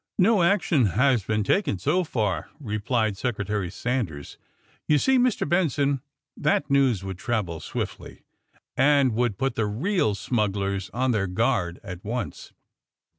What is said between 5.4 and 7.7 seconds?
Benson, that news would travel